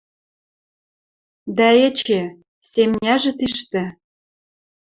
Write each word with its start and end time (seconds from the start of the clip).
Дӓ 1.57 1.69
эче— 1.87 2.21
семняжӹ 2.71 3.31
тиштӹ. 3.37 3.83